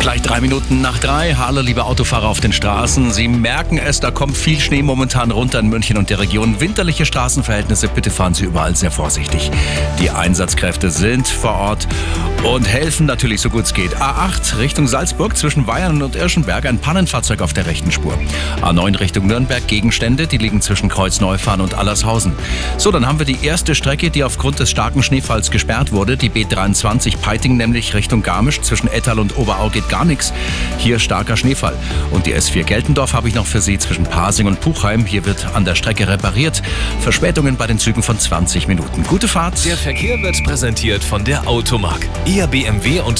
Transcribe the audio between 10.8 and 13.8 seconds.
sind vor Ort und helfen natürlich so gut es